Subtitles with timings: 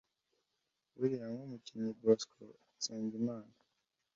[0.95, 2.43] Buriya nk’umukinnyi Bosco
[2.75, 3.53] (Nsengimana)